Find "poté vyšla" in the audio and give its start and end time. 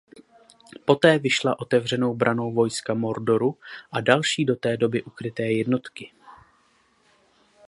0.85-1.59